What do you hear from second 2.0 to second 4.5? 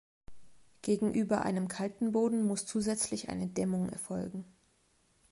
Boden muss zusätzlich eine Dämmung erfolgen.